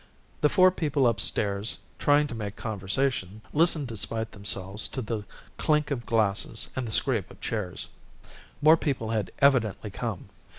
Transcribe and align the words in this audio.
The 0.41 0.49
four 0.49 0.71
people 0.71 1.05
upstairs, 1.07 1.77
trying 1.99 2.25
to 2.25 2.33
make 2.33 2.55
conversation, 2.55 3.43
listened 3.53 3.87
despite 3.87 4.31
themselves 4.31 4.87
to 4.87 5.01
the 5.03 5.25
clink 5.59 5.91
of 5.91 6.07
glasses 6.07 6.71
and 6.75 6.87
the 6.87 6.91
scrape 6.91 7.29
of 7.29 7.39
chairs. 7.39 7.87
More 8.63 8.77
people 8.77 9.11
had 9.11 9.29
evidently 9.39 9.91
come. 9.91 10.29